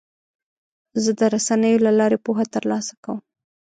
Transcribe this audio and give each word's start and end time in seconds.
زه 1.03 1.11
د 1.19 1.21
رسنیو 1.35 1.83
له 1.85 1.91
لارې 1.99 2.17
پوهه 2.25 2.45
ترلاسه 2.55 2.93
کوم. 3.03 3.19